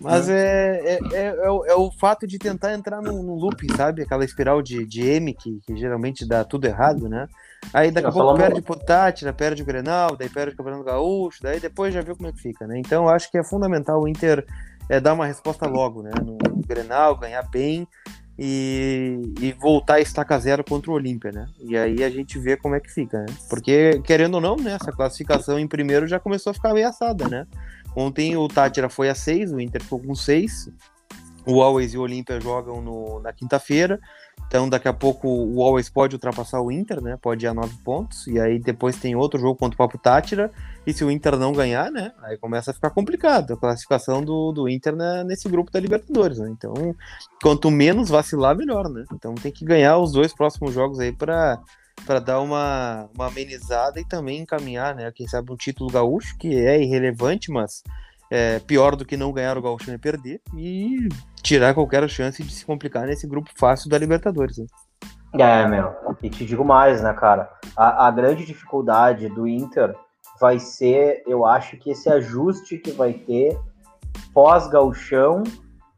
[0.00, 0.32] Mas hum.
[0.32, 4.02] é, é, é, é, o, é, o fato de tentar entrar no, no loop, sabe?
[4.02, 7.28] Aquela espiral de, de M que, que geralmente dá tudo errado, né?
[7.72, 11.42] Aí daqui a pouco perde pro Tátira, perde o Grenal, daí perde o Campeonato Gaúcho,
[11.42, 12.78] daí depois já viu como é que fica, né?
[12.78, 14.44] Então acho que é fundamental o Inter
[14.88, 16.10] é, dar uma resposta logo, né?
[16.22, 17.86] No, no Grenal, ganhar bem
[18.38, 21.46] e, e, voltar a estaca zero contra o Olímpia, né?
[21.60, 23.26] E aí a gente vê como é que fica, né?
[23.48, 24.76] Porque, querendo ou não, né?
[24.80, 27.46] Essa classificação em primeiro já começou a ficar ameaçada, né?
[27.94, 30.70] Ontem o Tátira foi a seis, o Inter ficou com seis.
[31.46, 34.00] O Always e o Olímpia jogam no, na quinta-feira.
[34.52, 37.16] Então, daqui a pouco o Always pode ultrapassar o Inter, né?
[37.16, 38.26] Pode ir a nove pontos.
[38.26, 40.50] E aí depois tem outro jogo contra o Papo Tátira.
[40.86, 42.12] E se o Inter não ganhar, né?
[42.22, 46.36] Aí começa a ficar complicado a classificação do, do Inter né, nesse grupo da Libertadores,
[46.36, 46.50] né?
[46.50, 46.74] Então,
[47.42, 49.06] quanto menos vacilar, melhor, né?
[49.14, 51.58] Então tem que ganhar os dois próximos jogos aí para
[52.04, 55.10] para dar uma, uma amenizada e também encaminhar, né?
[55.12, 57.82] Quem sabe um título gaúcho, que é irrelevante, mas
[58.32, 60.40] é, pior do que não ganhar o gaúcho é perder.
[60.56, 61.06] E
[61.42, 64.56] tirar qualquer chance de se complicar nesse grupo fácil da Libertadores.
[64.56, 64.66] Né?
[65.34, 65.94] É, meu.
[66.22, 67.50] E te digo mais, né, cara?
[67.76, 69.94] A, a grande dificuldade do Inter
[70.40, 73.58] vai ser, eu acho que esse ajuste que vai ter
[74.32, 75.42] pós-gauchão,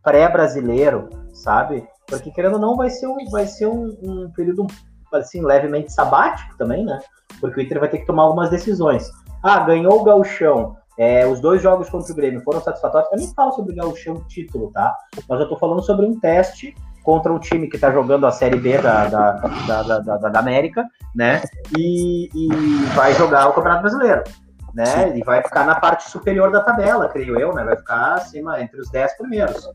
[0.03, 1.87] pré-brasileiro, sabe?
[2.05, 4.67] Porque querendo ou não, vai ser um, vai ser um, um período
[5.13, 6.99] assim, levemente sabático também, né?
[7.41, 9.09] Porque o Inter vai ter que tomar algumas decisões.
[9.41, 13.11] Ah, ganhou o gauchão, é, os dois jogos contra o Grêmio foram satisfatórios.
[13.11, 14.97] Eu nem falo sobre o chão título, tá?
[15.29, 18.59] Mas eu tô falando sobre um teste contra um time que tá jogando a Série
[18.59, 21.43] B da, da, da, da, da, América, né?
[21.77, 22.49] E, e,
[22.95, 24.25] vai jogar o Campeonato Brasileiro,
[24.73, 25.17] né?
[25.17, 27.63] E vai ficar na parte superior da tabela, creio eu, né?
[27.63, 29.69] Vai ficar acima, entre os 10 primeiros.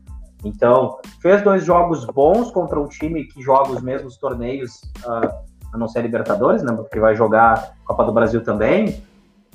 [0.44, 5.30] Então, fez dois jogos bons contra um time que joga os mesmos torneios, uh,
[5.72, 6.72] a não ser Libertadores, né?
[6.72, 9.04] Porque vai jogar Copa do Brasil também.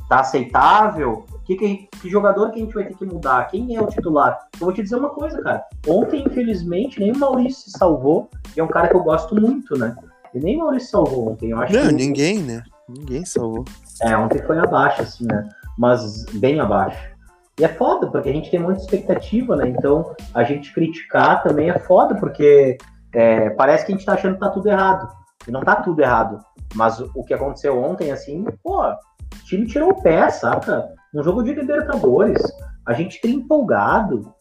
[0.07, 3.47] Tá aceitável, que, que, que, jogador que a gente vai ter que mudar?
[3.47, 4.47] Quem é o titular?
[4.59, 5.63] Eu vou te dizer uma coisa, cara.
[5.87, 8.29] Ontem, infelizmente, nem o Maurício se salvou.
[8.55, 9.95] E é um cara que eu gosto muito, né?
[10.33, 11.51] E nem o Maurício salvou ontem.
[11.51, 11.93] Eu acho Não, que...
[11.93, 12.63] ninguém, né?
[12.89, 13.63] Ninguém salvou.
[14.01, 15.47] É, ontem foi abaixo, assim, né?
[15.77, 17.15] Mas bem abaixo.
[17.59, 19.69] E é foda, porque a gente tem muita expectativa, né?
[19.69, 22.77] Então, a gente criticar também é foda, porque
[23.13, 25.07] é, parece que a gente tá achando que tá tudo errado.
[25.47, 26.39] E não tá tudo errado.
[26.73, 28.97] Mas o que aconteceu ontem, assim, pô, o
[29.45, 30.89] time tirou o pé, saca?
[31.13, 32.41] Um jogo de Libertadores,
[32.85, 34.33] a gente tem empolgado,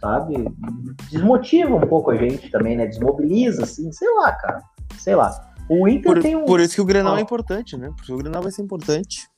[0.00, 0.34] sabe?
[1.10, 2.86] Desmotiva um pouco a gente também, né?
[2.86, 4.62] Desmobiliza, assim, sei lá, cara.
[4.98, 5.30] Sei lá.
[5.68, 6.44] O Inter por, tem um.
[6.44, 7.18] Por isso que o Grenal ah.
[7.18, 7.92] é importante, né?
[7.96, 9.28] Porque o Grenal vai ser importante.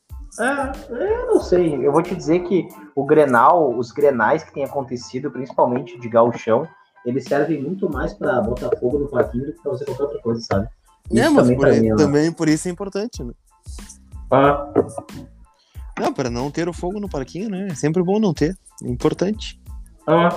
[0.40, 1.86] É, eu não sei.
[1.86, 2.66] Eu vou te dizer que
[2.96, 6.66] o Grenal, os Grenais que tem acontecido, principalmente de gauchão,
[7.04, 10.22] eles servem muito mais para botar fogo no parquinho do que pra fazer qualquer outra
[10.22, 10.68] coisa, sabe?
[11.10, 11.96] Isso é, mas também, por mim, né?
[11.96, 13.32] também por isso é importante, né?
[14.30, 14.72] Ah.
[15.98, 17.68] Não, para não ter o fogo no parquinho, né?
[17.70, 18.56] É sempre bom não ter.
[18.82, 19.60] É importante.
[20.06, 20.28] Ah,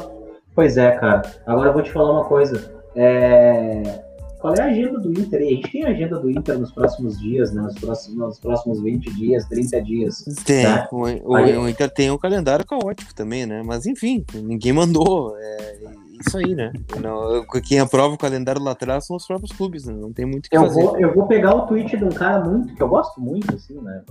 [0.53, 1.21] pois é, cara.
[1.45, 2.73] Agora eu vou te falar uma coisa.
[2.95, 4.03] É...
[4.39, 5.41] Qual é a agenda do Inter?
[5.41, 7.61] E a gente tem a agenda do Inter nos próximos dias, né?
[7.63, 10.23] Nos próximos, nos próximos 20 dias, 30 dias.
[10.45, 10.63] Tem.
[10.63, 10.87] Né?
[10.91, 13.63] O, o, o, Inter tem um calendário caótico também, né?
[13.65, 15.35] Mas enfim, ninguém mandou.
[15.37, 16.71] É isso aí, né?
[17.01, 19.93] Não, quem aprova o calendário lá atrás são os próprios clubes, né?
[19.93, 20.81] Não tem muito o que eu fazer.
[20.81, 23.79] Vou, eu vou pegar o tweet de um cara muito, que eu gosto muito, assim,
[23.81, 24.01] né?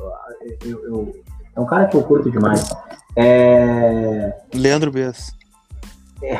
[0.64, 1.22] Eu, eu,
[1.54, 2.74] é um cara que eu curto demais.
[3.16, 4.36] É...
[4.54, 5.32] Leandro Bess.
[6.22, 6.38] É,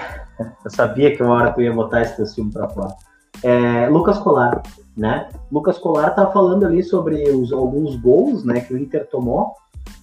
[0.65, 2.95] eu sabia que uma hora tu ia botar esse teu filme pra fora.
[3.43, 4.63] É, Lucas Colar,
[4.97, 5.29] né?
[5.53, 9.53] Lucas Colar tá falando ali sobre os, alguns gols, né, que o Inter tomou,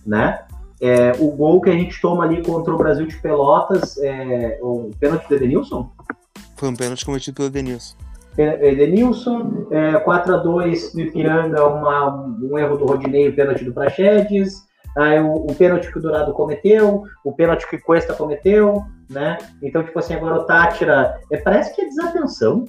[0.06, 0.44] né?
[0.82, 4.90] É, o gol que a gente toma ali contra o Brasil de Pelotas, é, o
[5.00, 5.92] pênalti do Edenilson?
[6.58, 7.96] Foi um pênalti cometido pelo Edenilson.
[8.38, 14.64] Edenilson, é, 4x2 do Ipiranga, uma, um erro do Rodinei, o pênalti do Praxedes,
[14.98, 19.38] aí o, o, pênalti que o Dourado cometeu, o pênalti que o Cuesta cometeu, né?
[19.62, 22.66] Então, tipo assim, agora o Tátira, é, parece que é desatenção,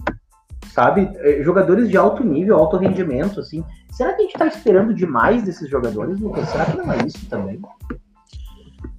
[0.73, 1.09] sabe?
[1.19, 3.65] É, jogadores de alto nível, alto rendimento, assim.
[3.91, 6.49] Será que a gente tá esperando demais desses jogadores, Lucas?
[6.49, 7.61] Será que não é isso também?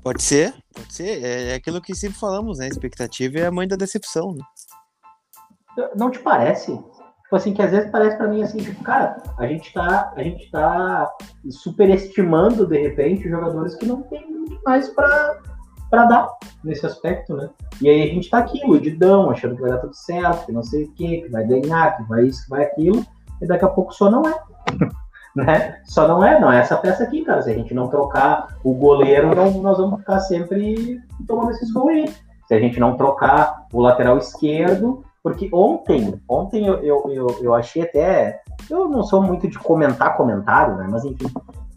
[0.04, 1.24] Pode ser, pode ser.
[1.24, 2.68] É, é aquilo que sempre falamos, né?
[2.68, 4.44] Expectativa é a mãe da decepção, né?
[5.96, 6.76] Não te parece?
[6.76, 10.22] Tipo assim, que às vezes parece para mim assim, tipo, cara, a gente tá, a
[10.22, 11.12] gente tá
[11.50, 14.24] superestimando de repente jogadores que não tem
[14.66, 15.42] mais para
[15.90, 16.28] para dar
[16.64, 17.52] nesse aspecto, né?
[17.80, 20.64] E aí a gente tá aqui, iludidão, achando que vai dar tudo certo, que não
[20.64, 23.06] sei o quê, que vai ganhar, que vai isso, que vai aquilo,
[23.40, 24.34] e daqui a pouco só não é.
[25.36, 25.80] Né?
[25.84, 27.42] Só não é, não é essa peça aqui, cara.
[27.42, 31.90] Se a gente não trocar o goleiro, não, nós vamos ficar sempre tomando esses gols
[31.90, 32.14] aí.
[32.48, 37.54] Se a gente não trocar o lateral esquerdo, porque ontem, ontem eu, eu, eu, eu
[37.54, 38.42] achei até.
[38.70, 40.88] Eu não sou muito de comentar comentário, né?
[40.90, 41.28] Mas enfim.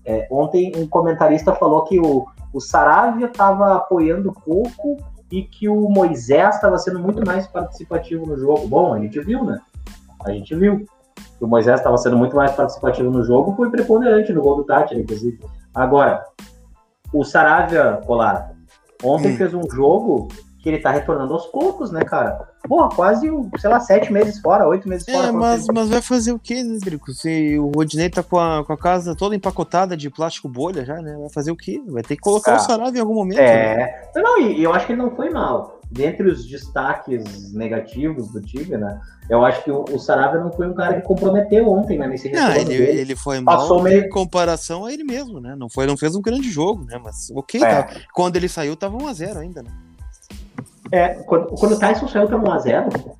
[0.04, 4.96] É, ontem um comentarista falou que o, o Saravia estava apoiando pouco
[5.30, 8.68] e que o Moisés estava sendo muito mais participativo no jogo.
[8.68, 9.60] Bom, a gente viu, né?
[10.24, 10.84] A gente viu
[11.38, 14.64] que o Moisés estava sendo muito mais participativo no jogo, foi preponderante no gol do
[14.64, 15.38] Tati, inclusive.
[15.74, 16.24] Agora,
[17.12, 18.52] o Saravia, Colar,
[19.02, 19.36] ontem hum.
[19.36, 20.28] fez um jogo
[20.66, 22.48] que ele tá retornando aos poucos, né, cara?
[22.66, 25.32] Porra, quase, sei lá, sete meses fora, oito meses é, fora.
[25.32, 27.12] Mas, mas vai fazer o quê, né, Drico?
[27.12, 30.96] Se o Rodinei tá com a, com a casa toda empacotada de plástico bolha já,
[30.96, 31.16] né?
[31.20, 31.80] Vai fazer o quê?
[31.86, 33.38] Vai ter que colocar ah, o Sarave em algum momento.
[33.38, 33.76] É.
[33.76, 34.22] Né?
[34.22, 35.75] Não, e eu acho que ele não foi mal.
[35.90, 39.00] Dentre os destaques negativos do Tigre, né?
[39.30, 42.08] Eu acho que o, o Sarabia não foi um cara que comprometeu ontem, né?
[42.08, 43.00] Nesse não, ele, dele.
[43.00, 44.04] ele foi mal Passou meio...
[44.04, 45.54] em comparação a ele mesmo, né?
[45.56, 47.00] Não, foi, não fez um grande jogo, né?
[47.02, 47.82] Mas ok, é.
[47.82, 48.00] tá.
[48.12, 49.70] quando ele saiu tava 1x0 ainda, né?
[50.92, 53.16] É, quando, quando o Tyson saiu, tava 1x0.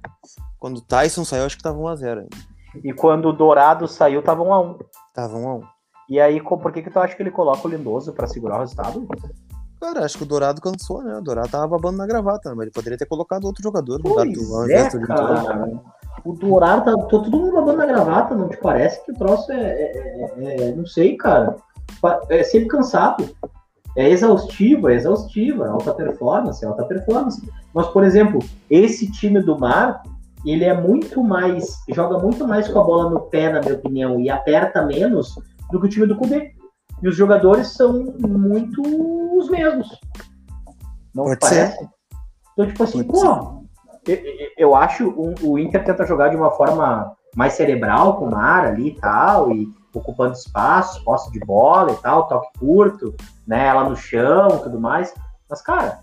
[0.59, 2.37] Quando o Tyson saiu, acho que tava 1x0 ainda.
[2.85, 4.79] E quando o Dourado saiu, tava 1x1.
[5.15, 5.63] Tava 1x1.
[6.09, 8.61] E aí, por que, que tu acha que ele coloca o Lindoso pra segurar o
[8.61, 9.07] resultado?
[9.81, 11.17] Cara, acho que o Dourado cansou, né?
[11.17, 14.27] O Dourado tava babando na gravata, mas ele poderia ter colocado outro jogador no lugar
[14.27, 15.81] do é, cara.
[16.25, 19.53] O Dourado tá, tá todo mundo babando na gravata, não te parece que o troço
[19.53, 21.57] é, é, é, é não sei, cara.
[22.31, 23.29] É sempre cansado
[23.97, 27.43] é exaustiva, é exaustiva, alta performance, alta performance.
[27.73, 28.39] Mas, por exemplo,
[28.71, 30.03] esse time do Mar,
[30.45, 34.21] ele é muito mais, joga muito mais com a bola no pé, na minha opinião,
[34.21, 35.35] e aperta menos
[35.73, 36.53] do que o time do Cudê.
[37.03, 38.83] E os jogadores são muito
[39.39, 39.89] os mesmos.
[41.15, 41.79] Não Pode parece?
[41.79, 41.89] Ser.
[42.53, 43.65] Então, tipo assim, pô,
[44.07, 44.19] eu,
[44.57, 48.65] eu, acho o, o Inter tenta jogar de uma forma mais cerebral com o Mar
[48.65, 53.15] ali e tal, e ocupando espaço, posse de bola e tal, toque curto,
[53.47, 53.67] né?
[53.67, 55.13] Ela no chão tudo mais.
[55.49, 56.01] Mas, cara,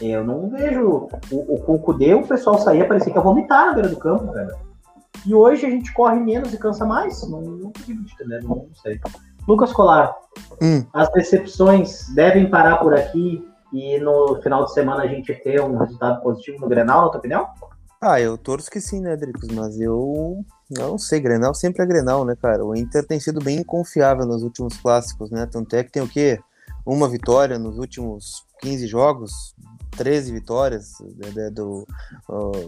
[0.00, 1.08] eu não vejo.
[1.30, 3.96] O, o, com o Kudê, o pessoal saía, parecia que ia vomitar na beira do
[3.96, 4.56] campo, velho.
[5.26, 7.28] E hoje a gente corre menos e cansa mais?
[7.28, 9.00] Não, não consigo entender, não, não sei.
[9.48, 10.14] Lucas Colar,
[10.60, 10.84] hum.
[10.92, 15.78] as decepções devem parar por aqui e no final de semana a gente ter um
[15.78, 17.48] resultado positivo no Grenal, na tua opinião?
[17.98, 19.48] Ah, eu torço que sim, né, Dricos?
[19.48, 22.62] Mas eu não sei, Grenal sempre é Grenal, né, cara?
[22.62, 25.48] O Inter tem sido bem confiável nos últimos clássicos, né?
[25.50, 26.38] Tanto é que tem o quê?
[26.84, 29.54] Uma vitória nos últimos 15 jogos,
[29.98, 30.92] 13 vitórias
[31.34, 31.84] né, do,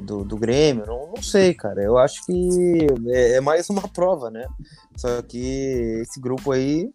[0.02, 1.80] do, do Grêmio, não, não sei, cara.
[1.80, 4.48] Eu acho que é, é, mais uma prova, né?
[4.96, 6.90] Só que esse grupo aí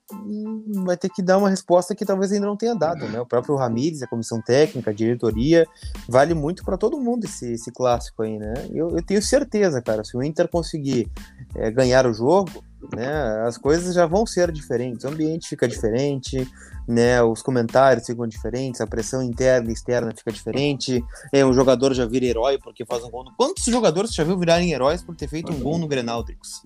[0.84, 3.20] vai ter que dar uma resposta que talvez ainda não tenha dado, né?
[3.22, 5.66] O próprio Ramires, a comissão técnica, a diretoria,
[6.08, 8.54] vale muito para todo mundo esse, esse clássico aí, né?
[8.74, 11.10] Eu, eu tenho certeza, cara, se o Inter conseguir
[11.56, 12.62] é, ganhar o jogo,
[12.94, 13.44] né?
[13.48, 16.48] As coisas já vão ser diferentes, o ambiente fica diferente,
[16.88, 17.22] né?
[17.22, 21.04] Os comentários ficam diferentes, a pressão interna e externa fica diferente.
[21.34, 23.24] É, um jogador já vira herói porque faz um gol.
[23.24, 23.36] No...
[23.36, 26.24] Quantos jogadores você já viu virarem heróis por ter feito um gol no Grenal?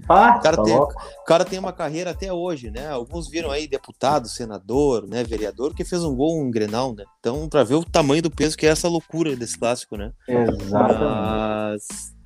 [0.07, 2.89] Ah, o, cara tá tem, o cara tem uma carreira até hoje, né?
[2.89, 5.23] Alguns viram aí deputado, senador, né?
[5.23, 7.03] Vereador que fez um gol no Grenal, né?
[7.19, 10.11] Então, para ver o tamanho do peso que é essa loucura desse clássico, né?
[10.27, 10.71] Exatamente.
[10.71, 12.18] Mas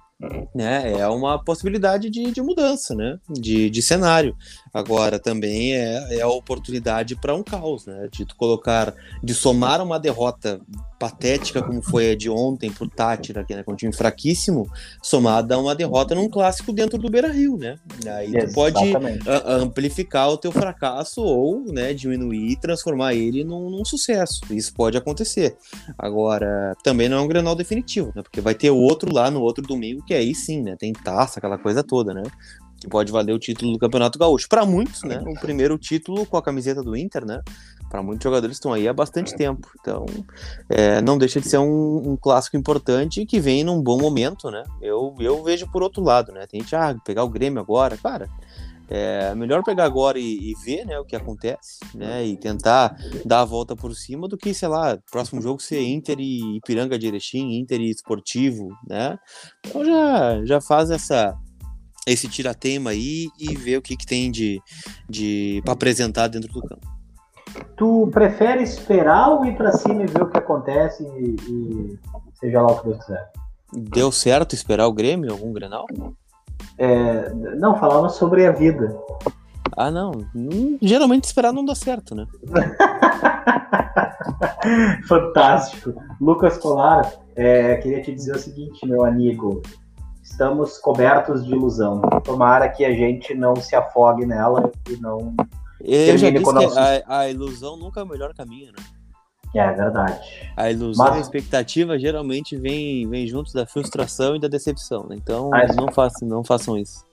[0.53, 4.35] né, é uma possibilidade de, de mudança, né, de, de cenário.
[4.73, 9.81] Agora também é, é a oportunidade para um caos, né, de tu colocar, de somar
[9.81, 10.59] uma derrota
[10.99, 14.67] patética como foi a de ontem pro Tátira, aqui, né, com um time fraquíssimo,
[15.01, 17.75] somada a uma derrota num clássico dentro do Beira-Rio, né?
[18.07, 18.77] Aí tu pode
[19.27, 24.41] a- amplificar o teu fracasso ou, né, diminuir e transformar ele num, num sucesso.
[24.49, 25.55] Isso pode acontecer.
[25.97, 28.23] Agora, também não é um Grenal definitivo, né?
[28.23, 30.75] Porque vai ter outro lá no outro domingo, que aí sim, né?
[30.79, 32.23] Tem taça, aquela coisa toda, né?
[32.83, 34.49] Que pode valer o título do Campeonato Gaúcho.
[34.49, 35.23] Para muitos, né?
[35.25, 37.41] O primeiro título com a camiseta do Inter, né?
[37.89, 39.69] Para muitos jogadores estão aí há bastante tempo.
[39.79, 40.05] Então,
[40.67, 44.65] é, não deixa de ser um, um clássico importante que vem num bom momento, né?
[44.81, 46.45] Eu, eu vejo por outro lado, né?
[46.45, 48.27] Tem gente, ah, pegar o Grêmio agora, cara.
[48.89, 52.25] É melhor pegar agora e, e ver né, o que acontece, né?
[52.25, 56.19] E tentar dar a volta por cima do que, sei lá, próximo jogo ser Inter
[56.19, 59.17] e Ipiranga de Erechim, Inter e Esportivo, né?
[59.65, 61.33] Então já, já faz essa,
[62.05, 64.61] esse tiratema aí e ver o que, que tem de,
[65.09, 66.87] de para apresentar dentro do campo.
[67.77, 71.99] Tu prefere esperar ou ir pra cima e ver o que acontece e, e
[72.39, 73.31] seja lá o que Deus quiser?
[73.71, 75.85] Deu certo esperar o Grêmio, algum Grenal?
[76.77, 78.95] É, não, falava sobre a vida.
[79.75, 80.11] Ah, não.
[80.35, 82.27] Hum, Geralmente esperar não dá certo, né?
[85.07, 85.93] Fantástico.
[86.21, 89.61] Lucas Colar, é, queria te dizer o seguinte, meu amigo.
[90.33, 92.01] Estamos cobertos de ilusão.
[92.23, 95.35] Tomara que a gente não se afogue nela e não.
[95.79, 98.83] Eu já disse que a, a ilusão nunca é o melhor caminho, né?
[99.53, 100.19] É verdade.
[100.57, 105.05] A ilusão Mas- e a expectativa geralmente vem, vem juntos da frustração e da decepção,
[105.07, 105.15] né?
[105.15, 107.05] Então Ah, não, façam, não façam isso.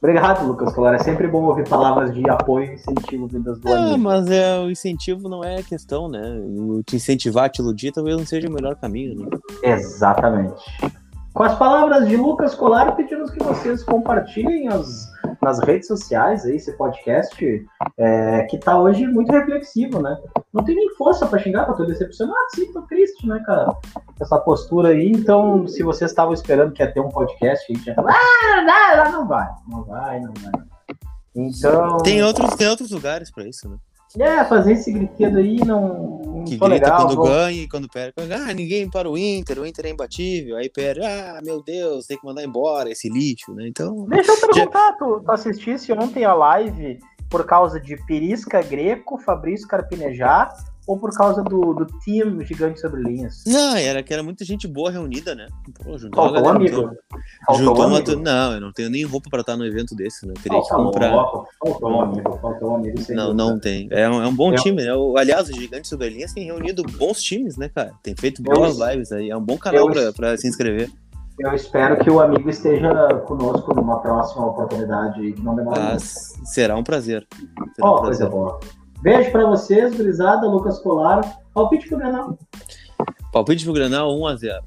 [0.00, 0.94] Obrigado, Lucas Colar.
[0.94, 3.98] É sempre bom ouvir palavras de apoio e incentivo vindas do amigo.
[3.98, 6.40] mas é, o incentivo não é a questão, né?
[6.46, 9.26] O te incentivar, te iludir, talvez não seja o melhor caminho, né?
[9.64, 10.62] Exatamente.
[11.34, 15.08] Com as palavras de Lucas Colar, pedimos que vocês compartilhem as,
[15.40, 20.16] nas redes sociais aí, esse podcast, é, que tá hoje muito reflexivo, né?
[20.52, 23.72] Não tem nem força pra xingar, pra tô decepcionado, sim, tô triste, né, cara?
[24.20, 27.86] Essa postura aí, então, se vocês estavam esperando que ia ter um podcast, a gente
[27.86, 30.52] ia falar, ah, não, não, vai, não vai, não vai.
[31.36, 33.76] Então, Tem outros, tem outros lugares pra isso, né?
[34.18, 37.06] É, fazer esse griteiro aí não, não Que grita legal.
[37.06, 38.14] quando ganha e quando perde.
[38.32, 40.56] Ah, ninguém para o Inter, o Inter é imbatível.
[40.56, 43.66] Aí perde, ah, meu Deus, tem que mandar embora esse lixo, né?
[43.68, 49.18] Então, Deixa eu perguntar, tu, tu assistisse ontem a live por causa de Perisca Greco,
[49.18, 50.54] Fabrício Carpinejar
[50.88, 53.44] ou por causa do, do time Gigante Sobre Linhas?
[53.46, 55.46] não, era que era muita gente boa reunida, né?
[55.84, 56.96] Pô, juntou Faltou um uma galera amigo.
[57.46, 58.16] Faltou Juntou um uma amigo.
[58.16, 60.32] Não, eu não tenho nem roupa pra estar no evento desse, né?
[60.36, 61.08] Eu teria que Faltou um comprar.
[61.12, 63.00] amigo, Faltou um amigo, faltou um amigo.
[63.02, 63.44] sem Não, dúvida.
[63.44, 63.88] não tem.
[63.92, 64.90] É um, é um bom Eu- time, né?
[65.18, 67.92] Aliás, o Gigante Sobre Linhas tem reunido bons times, né, cara?
[68.02, 69.30] Tem feito Eu- boas lives aí.
[69.30, 70.90] É um bom canal eu- pra, pra se inscrever.
[71.38, 72.90] Eu espero que o amigo esteja
[73.26, 77.24] conosco numa próxima oportunidade que não demora Ah, será um prazer.
[77.76, 78.28] Será Ó, um coisa prazer.
[78.30, 78.60] boa.
[79.02, 81.20] Beijo pra vocês, Brisada, Lucas Colar.
[81.54, 82.38] Palpite pro Grenal.
[83.32, 84.60] Palpite pro Granal 1x0.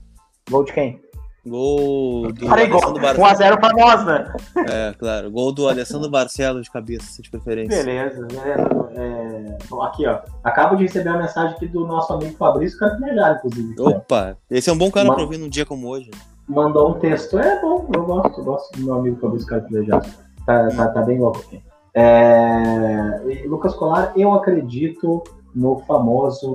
[0.50, 1.02] Gol de quem?
[1.46, 2.52] Gol do gol.
[2.52, 3.40] Alessandro Barcelos.
[3.40, 4.34] 1x0 pra nós, né?
[4.70, 5.32] É, claro.
[5.32, 7.84] Gol do Alessandro Barcelos de cabeça, de preferência.
[7.84, 8.92] Beleza, beleza.
[8.96, 10.20] É, bom, aqui, ó.
[10.44, 13.76] Acabo de receber a mensagem aqui do nosso amigo Fabrício Carpinejar, inclusive.
[13.82, 16.12] Opa, esse é um bom cara Mas- pra ouvir num dia como hoje.
[16.48, 17.40] Mandou um texto.
[17.40, 20.02] É bom, eu gosto, eu gosto do meu amigo Fabrício Carpinejar.
[20.46, 21.62] Tá, tá, tá bem louco aqui.
[21.94, 25.24] É, Lucas Colar, eu acredito
[25.54, 26.54] no famoso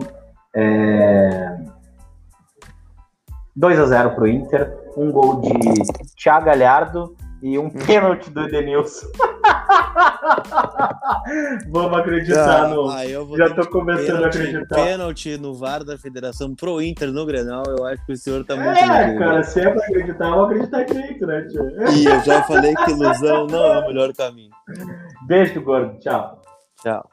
[0.54, 1.58] é,
[3.58, 5.52] 2x0 pro Inter, um gol de
[6.16, 9.06] Thiago Galhardo e um pênalti do Edenilson.
[11.68, 12.88] Vamos acreditar no.
[12.90, 14.74] aí eu vou Já tô começando a pênalti, acreditar.
[14.76, 18.56] Pênalti no VAR da Federação pro Inter no Grenal, eu acho que o senhor tá
[18.56, 21.90] muito É, cara, se é pra acreditar, eu vou acreditar direito, né, tio?
[21.92, 24.50] E eu já falei que ilusão não é o melhor caminho.
[25.26, 25.98] Beijo, gordo.
[25.98, 26.42] Tchau.
[26.82, 27.08] Tchau.